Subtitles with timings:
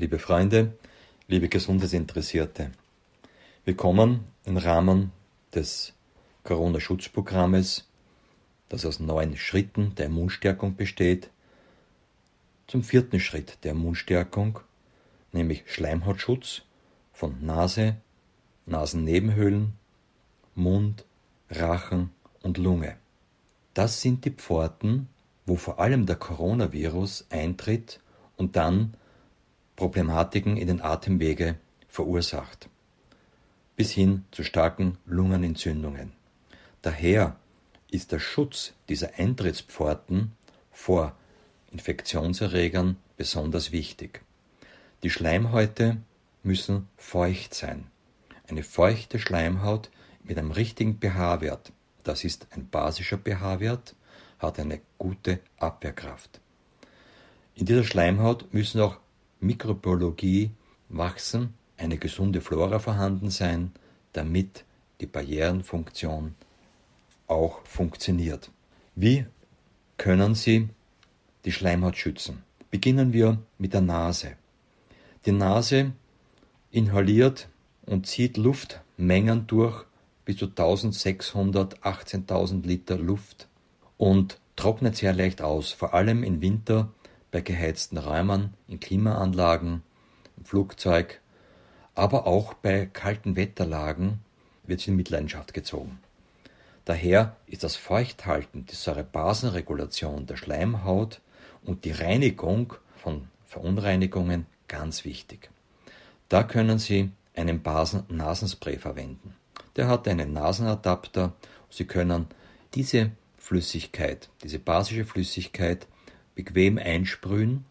[0.00, 0.78] liebe Freunde,
[1.28, 2.70] liebe Gesundheitsinteressierte.
[3.66, 5.12] Wir kommen im Rahmen
[5.54, 5.92] des
[6.44, 7.86] Corona-Schutzprogrammes,
[8.70, 11.28] das aus neun Schritten der Immunstärkung besteht,
[12.66, 14.60] zum vierten Schritt der Immunstärkung,
[15.32, 16.62] nämlich Schleimhautschutz
[17.12, 17.96] von Nase,
[18.64, 19.74] Nasennebenhöhlen,
[20.54, 21.04] Mund,
[21.50, 22.08] Rachen
[22.40, 22.96] und Lunge.
[23.74, 25.10] Das sind die Pforten,
[25.44, 28.00] wo vor allem der Coronavirus eintritt
[28.38, 28.94] und dann
[29.80, 31.56] Problematiken in den Atemwege
[31.88, 32.68] verursacht,
[33.76, 36.12] bis hin zu starken Lungenentzündungen.
[36.82, 37.36] Daher
[37.90, 40.32] ist der Schutz dieser Eintrittspforten
[40.70, 41.16] vor
[41.72, 44.20] Infektionserregern besonders wichtig.
[45.02, 45.96] Die Schleimhäute
[46.42, 47.86] müssen feucht sein.
[48.48, 49.88] Eine feuchte Schleimhaut
[50.22, 51.72] mit einem richtigen pH-Wert,
[52.04, 53.94] das ist ein basischer pH-Wert,
[54.40, 56.38] hat eine gute Abwehrkraft.
[57.54, 58.98] In dieser Schleimhaut müssen auch
[59.40, 60.50] Mikrobiologie
[60.88, 63.72] wachsen, eine gesunde Flora vorhanden sein,
[64.12, 64.64] damit
[65.00, 66.34] die Barrierenfunktion
[67.26, 68.50] auch funktioniert.
[68.94, 69.26] Wie
[69.96, 70.68] können Sie
[71.44, 72.42] die Schleimhaut schützen?
[72.70, 74.32] Beginnen wir mit der Nase.
[75.26, 75.92] Die Nase
[76.70, 77.48] inhaliert
[77.86, 79.84] und zieht Luftmengen durch
[80.24, 83.48] bis zu 1600, 18.000 Liter Luft
[83.96, 86.92] und trocknet sehr leicht aus, vor allem im Winter
[87.30, 89.82] bei geheizten Räumen, in Klimaanlagen,
[90.36, 91.20] im Flugzeug,
[91.94, 94.20] aber auch bei kalten Wetterlagen
[94.64, 95.98] wird sie in Mitleidenschaft gezogen.
[96.84, 101.20] Daher ist das Feuchthalten, die Säurebasenregulation der Schleimhaut
[101.62, 105.50] und die Reinigung von Verunreinigungen ganz wichtig.
[106.28, 109.34] Da können Sie einen Basen-Nasenspray verwenden.
[109.76, 111.32] Der hat einen Nasenadapter.
[111.68, 112.26] Sie können
[112.74, 115.86] diese Flüssigkeit, diese basische Flüssigkeit
[116.34, 117.64] bequem einsprühen.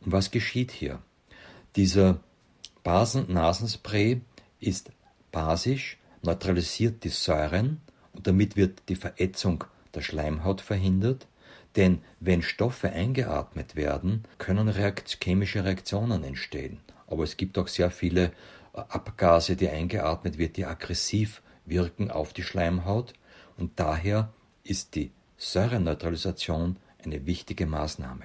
[0.00, 1.00] Und was geschieht hier?
[1.76, 2.20] Dieser
[2.82, 4.20] Basen-Nasenspray
[4.60, 4.90] ist
[5.32, 7.80] basisch, neutralisiert die Säuren
[8.12, 11.26] und damit wird die Verätzung der Schleimhaut verhindert.
[11.76, 16.80] Denn wenn Stoffe eingeatmet werden, können Reakt chemische Reaktionen entstehen.
[17.06, 18.32] Aber es gibt auch sehr viele
[18.72, 23.12] äh, Abgase, die eingeatmet wird, die aggressiv wirken auf die Schleimhaut.
[23.58, 24.32] Und daher
[24.64, 28.24] ist die Säureneutralisation eine wichtige Maßnahme.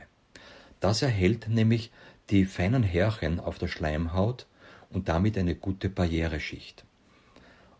[0.79, 1.91] Das erhält nämlich
[2.29, 4.47] die feinen Härchen auf der Schleimhaut
[4.89, 6.85] und damit eine gute Barriereschicht.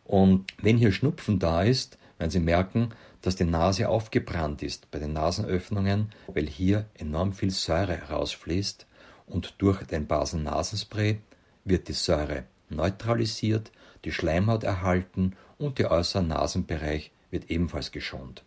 [0.04, 2.90] Und wenn hier Schnupfen da ist, werden Sie merken,
[3.22, 8.86] dass die Nase aufgebrannt ist bei den Nasenöffnungen, weil hier enorm viel Säure herausfließt
[9.26, 11.20] und durch den Basennasenspray
[11.64, 13.72] wird die Säure neutralisiert,
[14.06, 18.44] die Schleimhaut erhalten und der äußere Nasenbereich wird ebenfalls geschont.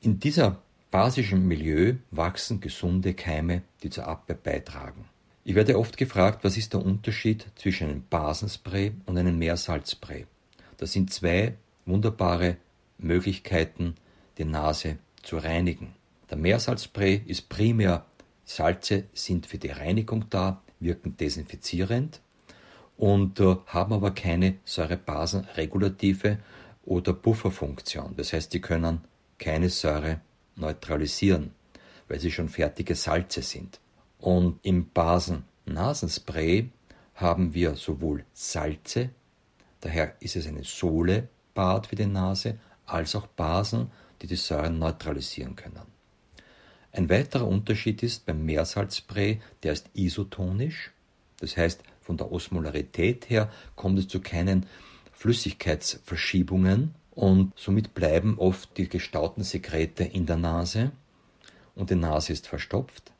[0.00, 5.04] In dieser basischem Milieu wachsen gesunde Keime, die zur Abwehr beitragen.
[5.44, 10.26] Ich werde oft gefragt, was ist der Unterschied zwischen einem Basenspray und einem Meersalzspray?
[10.76, 11.54] Das sind zwei
[11.86, 12.56] wunderbare
[12.98, 13.94] Möglichkeiten,
[14.36, 15.94] die Nase zu reinigen.
[16.30, 18.04] Der Meersalzspray ist primär
[18.44, 22.20] Salze sind für die Reinigung da, wirken desinfizierend
[22.96, 26.38] und äh, haben aber keine Säurebasenregulative
[26.84, 28.14] oder Bufferfunktion.
[28.16, 29.02] Das heißt, die können
[29.38, 30.20] keine Säure
[30.58, 31.52] neutralisieren,
[32.08, 33.80] weil sie schon fertige Salze sind.
[34.18, 36.70] Und im Basen-Nasenspray
[37.14, 39.10] haben wir sowohl Salze,
[39.80, 43.90] daher ist es eine Sohlebad für die Nase, als auch Basen,
[44.22, 45.82] die die Säuren neutralisieren können.
[46.92, 50.90] Ein weiterer Unterschied ist beim Meersalzspray, der ist isotonisch,
[51.38, 54.66] das heißt von der Osmolarität her kommt es zu keinen
[55.12, 60.92] Flüssigkeitsverschiebungen, und somit bleiben oft die gestauten Sekrete in der Nase
[61.74, 63.10] und die Nase ist verstopft.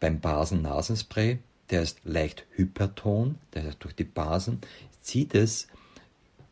[0.00, 1.38] Beim Basen-Nasenspray,
[1.68, 4.62] der ist leicht hyperton, das heißt durch die Basen
[5.02, 5.68] zieht es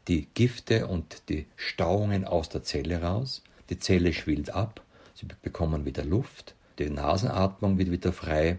[0.06, 3.42] die Gifte und die Stauungen aus der Zelle raus.
[3.70, 4.82] Die Zelle schwillt ab,
[5.14, 8.58] sie bekommen wieder Luft, die Nasenatmung wird wieder frei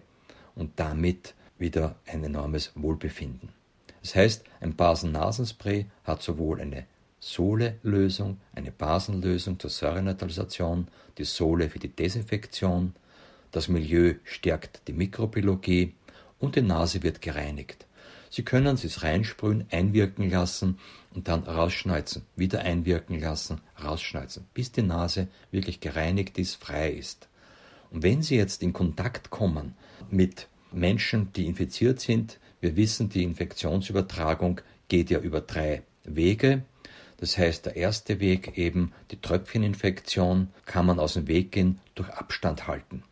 [0.55, 3.49] und damit wieder ein enormes Wohlbefinden.
[4.01, 6.87] Das heißt, ein Basen-Nasenspray hat sowohl eine
[7.19, 10.87] Sohle-Lösung, eine Basenlösung zur Säureneutralisation,
[11.17, 12.93] die Sohle für die Desinfektion,
[13.51, 15.93] das Milieu stärkt die Mikrobiologie
[16.39, 17.87] und die Nase wird gereinigt.
[18.29, 20.77] Sie können es reinsprühen, einwirken lassen
[21.15, 27.29] und dann rausschneuzen, wieder einwirken lassen, rausschneuzen, bis die Nase wirklich gereinigt ist, frei ist.
[27.89, 29.75] Und wenn Sie jetzt in Kontakt kommen
[30.11, 36.63] mit Menschen, die infiziert sind, wir wissen, die Infektionsübertragung geht ja über drei Wege.
[37.17, 42.09] Das heißt, der erste Weg eben die Tröpfcheninfektion kann man aus dem Weg gehen durch
[42.09, 43.03] Abstand halten.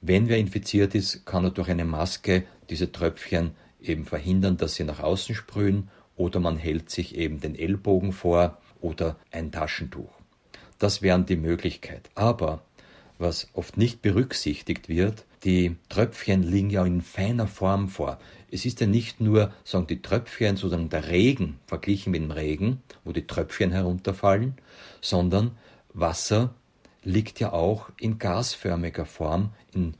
[0.00, 4.84] Wenn wer infiziert ist, kann er durch eine Maske diese Tröpfchen eben verhindern, dass sie
[4.84, 10.10] nach außen sprühen oder man hält sich eben den Ellbogen vor oder ein Taschentuch.
[10.78, 12.10] Das wären die Möglichkeit.
[12.14, 12.62] Aber
[13.20, 18.18] was oft nicht berücksichtigt wird, die Tröpfchen liegen ja in feiner Form vor.
[18.50, 22.82] Es ist ja nicht nur, sagen die Tröpfchen, sozusagen der Regen verglichen mit dem Regen,
[23.04, 24.54] wo die Tröpfchen herunterfallen,
[25.00, 25.52] sondern
[25.92, 26.54] Wasser
[27.02, 29.94] liegt ja auch in gasförmiger Form, in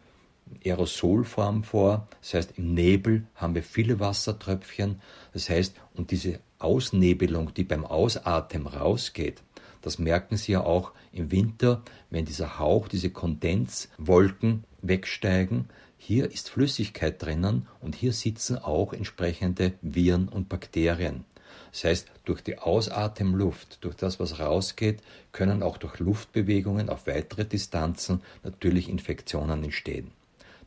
[0.65, 2.09] Aerosolform vor.
[2.21, 5.01] Das heißt, im Nebel haben wir viele Wassertröpfchen.
[5.33, 9.43] Das heißt, und diese Ausnebelung, die beim Ausatmen rausgeht,
[9.83, 15.67] das merken Sie ja auch im Winter, wenn dieser Hauch, diese Kondenswolken wegsteigen.
[15.97, 21.25] Hier ist Flüssigkeit drinnen und hier sitzen auch entsprechende Viren und Bakterien.
[21.73, 27.45] Das heißt, durch die Ausatemluft, durch das, was rausgeht, können auch durch Luftbewegungen auf weitere
[27.45, 30.11] Distanzen natürlich Infektionen entstehen.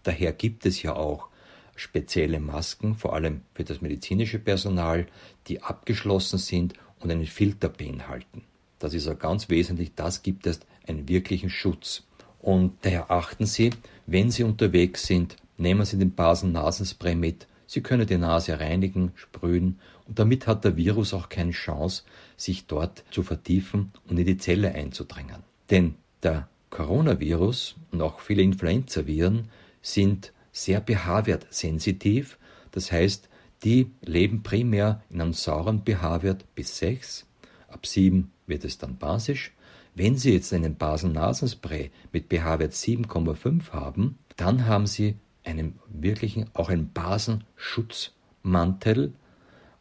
[0.03, 1.27] Daher gibt es ja auch
[1.75, 5.07] spezielle Masken, vor allem für das medizinische Personal,
[5.47, 8.43] die abgeschlossen sind und einen Filter beinhalten.
[8.83, 12.03] Das ist ja ganz wesentlich, das gibt es einen wirklichen Schutz.
[12.41, 13.69] Und daher achten Sie,
[14.07, 17.47] wenn Sie unterwegs sind, nehmen Sie den Basen-Nasenspray mit.
[17.65, 22.03] Sie können die Nase reinigen, sprühen und damit hat der Virus auch keine Chance,
[22.35, 25.43] sich dort zu vertiefen und in die Zelle einzudrängen.
[25.69, 29.47] Denn der Coronavirus und auch viele Influenzaviren
[29.81, 32.37] sind sehr pH-Wert sensitiv,
[32.71, 33.29] das heißt,
[33.63, 37.25] die leben primär in einem sauren pH-Wert bis 6,
[37.73, 39.51] ab 7 wird es dann basisch
[39.95, 46.69] wenn Sie jetzt einen Basen-Nasenspray mit pH-Wert 7,5 haben, dann haben Sie einen wirklichen, auch
[46.69, 49.13] einen Basenschutzmantel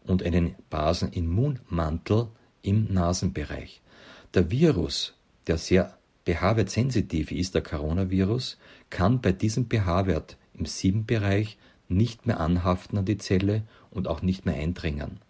[0.05, 2.27] und einen Basenimmunmantel
[2.61, 3.81] im Nasenbereich.
[4.35, 5.15] Der Virus,
[5.47, 5.97] der sehr
[6.27, 8.59] pH-Wert sensitiv ist, der Coronavirus,
[8.91, 11.57] kann bei diesem pH-Wert im 7-Bereich
[11.89, 15.21] nicht mehr anhaften an die Zelle und auch nicht mehr eindringen.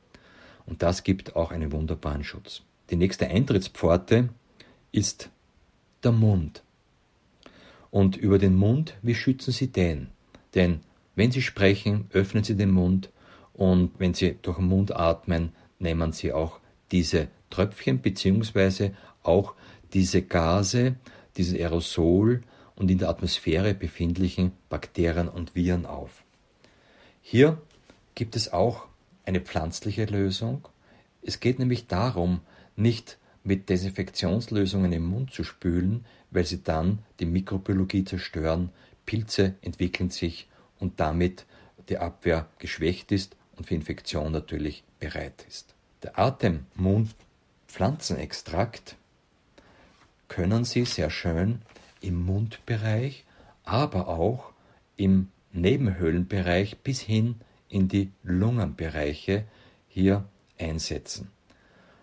[0.72, 2.62] Und das gibt auch einen wunderbaren Schutz.
[2.88, 4.30] Die nächste Eintrittspforte
[4.90, 5.28] ist
[6.02, 6.62] der Mund.
[7.90, 10.08] Und über den Mund, wie schützen Sie den?
[10.54, 10.80] Denn
[11.14, 13.10] wenn Sie sprechen, öffnen Sie den Mund
[13.52, 16.58] und wenn Sie durch den Mund atmen, nehmen Sie auch
[16.90, 19.52] diese Tröpfchen beziehungsweise auch
[19.92, 20.96] diese Gase,
[21.36, 22.44] dieses Aerosol
[22.76, 26.24] und in der Atmosphäre befindlichen Bakterien und Viren auf.
[27.20, 27.60] Hier
[28.14, 28.86] gibt es auch
[29.24, 30.68] eine pflanzliche Lösung.
[31.22, 32.40] Es geht nämlich darum,
[32.76, 38.70] nicht mit Desinfektionslösungen im Mund zu spülen, weil sie dann die Mikrobiologie zerstören,
[39.06, 40.48] Pilze entwickeln sich
[40.78, 41.46] und damit
[41.88, 45.74] die Abwehr geschwächt ist und für Infektion natürlich bereit ist.
[46.02, 48.96] Der Atemmund-Pflanzenextrakt
[50.28, 51.62] können Sie sehr schön
[52.00, 53.24] im Mundbereich,
[53.64, 54.52] aber auch
[54.96, 57.36] im Nebenhöhlenbereich bis hin
[57.72, 59.44] in die Lungenbereiche
[59.88, 60.26] hier
[60.58, 61.30] einsetzen.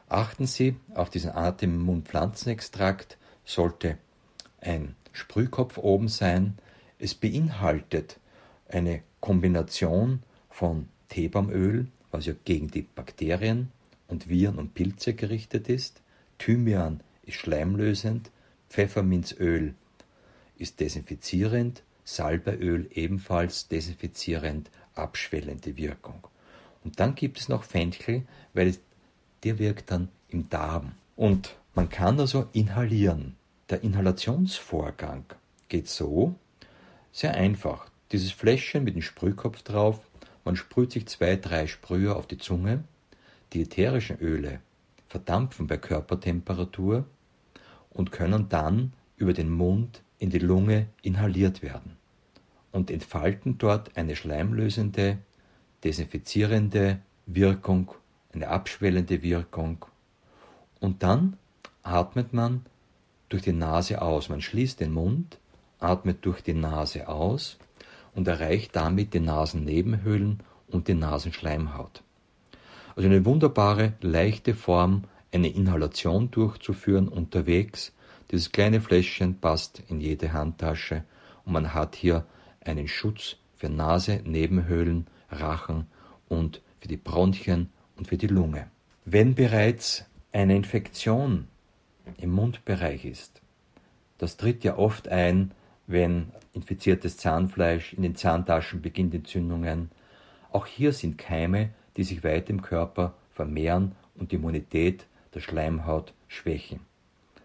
[0.08, 4.00] Achten Sie auf diesen Atem-Mund-Pflanzenextrakt, sollte
[4.60, 6.58] ein Sprühkopf oben sein.
[6.98, 8.20] Es beinhaltet
[8.68, 13.72] eine Kombination von Teebaumöl, was ja gegen die Bakterien
[14.08, 16.02] und Viren und Pilze gerichtet ist.
[16.40, 18.32] Thymian ist schleimlösend,
[18.70, 19.76] Pfefferminzöl
[20.58, 26.28] ist desinfizierend, Salbeöl ebenfalls desinfizierend, abschwellende Wirkung.
[26.84, 28.76] Und dann gibt es noch Fenchel, weil
[29.44, 30.94] der wirkt dann im Darm.
[31.16, 33.36] Und man kann also inhalieren.
[33.70, 35.26] Der Inhalationsvorgang
[35.68, 36.36] geht so,
[37.12, 37.90] sehr einfach.
[38.12, 40.00] Dieses Fläschchen mit dem Sprühkopf drauf,
[40.46, 42.84] man sprüht sich zwei, drei Sprüher auf die Zunge.
[43.54, 44.62] Die ätherischen Öle
[45.08, 47.06] verdampfen bei Körpertemperatur
[47.92, 51.99] und können dann über den Mund in die Lunge inhaliert werden
[52.72, 55.18] und entfalten dort eine schleimlösende,
[55.84, 57.92] desinfizierende Wirkung
[58.34, 59.86] eine abschwellende Wirkung.
[60.80, 61.38] Und dann
[61.84, 62.66] atmet man
[63.30, 64.30] durch die Nase aus.
[64.30, 65.40] Man schließt den Mund,
[65.80, 67.58] atmet durch die Nase aus
[68.14, 72.04] und erreicht damit die Nasennebenhöhlen und die Nasenschleimhaut.
[72.96, 77.94] Also eine wunderbare, leichte Form, eine Inhalation durchzuführen unterwegs.
[78.32, 81.04] Dieses kleine Fläschchen passt in jede Handtasche
[81.46, 82.26] und man hat hier
[82.70, 85.88] einen Schutz für Nase, Nebenhöhlen, Rachen
[86.28, 88.68] und für die Bronchien und für die Lunge.
[89.06, 91.48] Wenn bereits eine Infektion
[92.18, 93.42] im Mundbereich ist,
[94.18, 95.52] das tritt ja oft ein,
[95.88, 99.92] wenn infiziertes Zahnfleisch in den Zahntaschen beginnt Entzündungen.
[100.52, 106.14] Auch hier sind Keime, die sich weit im Körper vermehren und die Immunität der Schleimhaut
[106.28, 106.82] schwächen.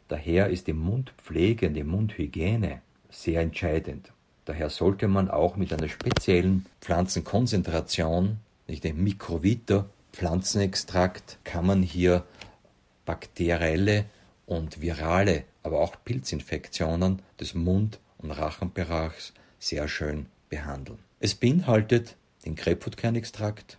[0.08, 4.12] Daher ist die Mundpflege und die Mundhygiene sehr entscheidend.
[4.44, 12.24] Daher sollte man auch mit einer speziellen Pflanzenkonzentration, nicht dem Mikrovita Pflanzenextrakt, kann man hier
[13.04, 14.04] bakterielle
[14.46, 20.98] und virale, aber auch Pilzinfektionen des Mund- und Rachenbereichs sehr schön behandeln.
[21.20, 23.78] Es beinhaltet den Grapefruitkernextrakt.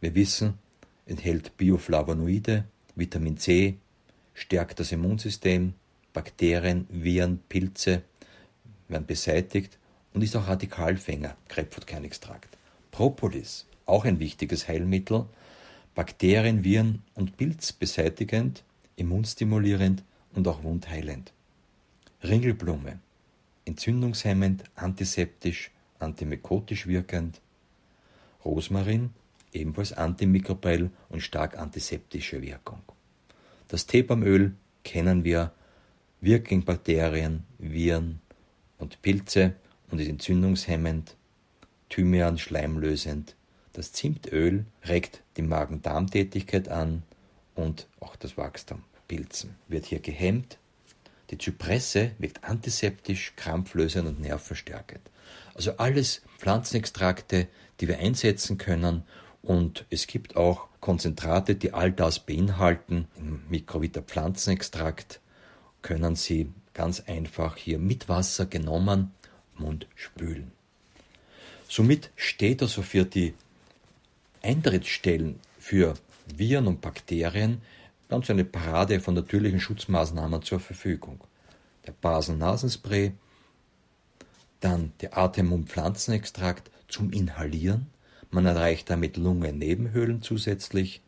[0.00, 0.58] Wir wissen,
[1.06, 2.64] enthält Bioflavonoide,
[2.96, 3.78] Vitamin C,
[4.34, 5.74] stärkt das Immunsystem,
[6.12, 8.02] Bakterien, Viren, Pilze
[8.88, 9.78] werden beseitigt
[10.14, 12.56] und ist auch Radikalfänger, Grapefruitkernextrakt.
[12.90, 15.26] Propolis, auch ein wichtiges Heilmittel,
[15.94, 18.64] Bakterien, Viren und Pilz beseitigend,
[18.96, 20.02] immunstimulierend
[20.34, 21.32] und auch wundheilend.
[22.22, 22.98] Ringelblume,
[23.64, 27.40] entzündungshemmend, antiseptisch, antimykotisch wirkend.
[28.44, 29.10] Rosmarin,
[29.52, 32.80] ebenfalls antimikrobiell und stark antiseptische Wirkung.
[33.68, 34.54] Das Teebaumöl
[34.84, 35.52] kennen wir,
[36.20, 38.20] wirkt gegen Bakterien, Viren
[38.78, 39.54] und Pilze
[39.92, 41.16] und ist entzündungshemmend,
[41.90, 43.36] Thymian schleimlösend.
[43.74, 47.02] Das Zimtöl regt die Magen-Darm-Tätigkeit an
[47.54, 48.82] und auch das Wachstum.
[49.06, 50.58] Pilzen wird hier gehemmt.
[51.30, 55.02] Die Zypresse wirkt antiseptisch, krampflösend und nervenstärkend.
[55.54, 57.48] Also alles Pflanzenextrakte,
[57.80, 59.04] die wir einsetzen können
[59.42, 63.08] und es gibt auch Konzentrate, die all das beinhalten.
[63.16, 65.20] Im Mikrovita Pflanzenextrakt
[65.82, 69.12] können Sie ganz einfach hier mit Wasser genommen
[69.56, 70.52] Mund spülen.
[71.68, 73.34] Somit steht also für die
[74.42, 75.94] Eintrittsstellen für
[76.36, 77.62] Viren und Bakterien
[78.08, 81.20] ganz eine Parade von natürlichen Schutzmaßnahmen zur Verfügung.
[81.86, 83.12] Der Basen-Nasenspray,
[84.60, 87.86] dann der Atem- und Pflanzenextrakt zum Inhalieren.
[88.30, 91.00] Man erreicht damit Lungennebenhöhlen zusätzlich.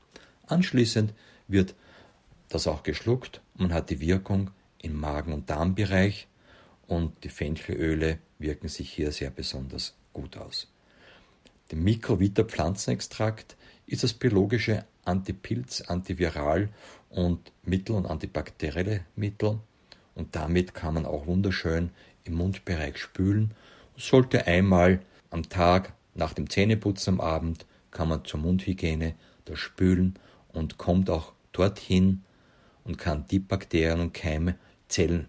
[0.47, 1.13] Anschließend
[1.47, 1.75] wird
[2.49, 3.41] das auch geschluckt.
[3.57, 6.27] Man hat die Wirkung im Magen- und Darmbereich
[6.87, 10.71] und die Fenchelöle wirken sich hier sehr besonders gut aus.
[11.71, 16.69] Der Mikrovita Pflanzenextrakt ist das biologische Antipilz, Antiviral
[17.11, 19.59] und Mittel und antibakterielle Mittel
[20.15, 21.91] und damit kann man auch wunderschön
[22.25, 23.53] im Mundbereich spülen.
[23.97, 30.19] Sollte einmal am Tag nach dem Zähneputzen am Abend kann man zur Mundhygiene das spülen
[30.53, 32.23] und kommt auch dorthin
[32.85, 34.57] und kann die Bakterien und Keime,
[34.89, 35.29] Zellen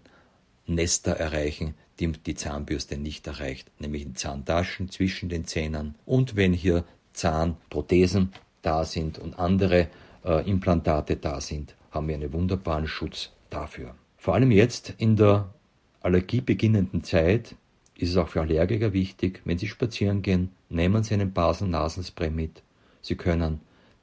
[0.66, 5.94] Nester erreichen, die die Zahnbürste nicht erreicht, nämlich in Zahntaschen zwischen den Zähnen.
[6.04, 8.32] Und wenn hier Zahnprothesen
[8.62, 9.88] da sind und andere
[10.24, 13.94] äh, Implantate da sind, haben wir einen wunderbaren Schutz dafür.
[14.18, 15.54] Vor allem jetzt in der
[16.00, 17.54] allergiebeginnenden Zeit
[17.96, 22.62] ist es auch für Allergiker wichtig, wenn Sie spazieren gehen, nehmen Sie einen Basen-Nasenspray mit.
[23.00, 23.60] Sie können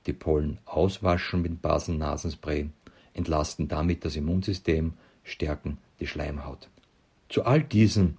[0.07, 2.69] die Pollen auswaschen mit Basen-Nasenspray,
[3.13, 4.93] entlasten damit das Immunsystem,
[5.23, 6.69] stärken die Schleimhaut.
[7.29, 8.17] Zu all diesen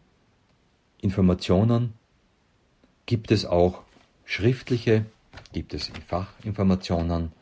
[1.02, 1.92] Informationen
[3.04, 3.82] gibt es auch
[4.24, 5.04] schriftliche,
[5.52, 7.32] gibt es Fachinformationen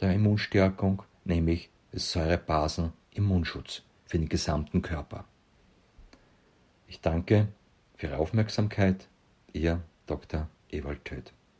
[0.00, 5.26] der Immunstärkung, nämlich Säurebasen-Immunschutz für den gesamten Körper.
[6.88, 7.46] Ich danke
[7.94, 9.06] für Ihre Aufmerksamkeit.
[9.52, 10.48] Ihr Dr.
[10.70, 11.32] Ewald Töth.